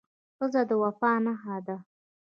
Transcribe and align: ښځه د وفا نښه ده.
ښځه 0.37 0.61
د 0.69 0.71
وفا 0.83 1.11
نښه 1.25 1.57
ده. 1.67 1.77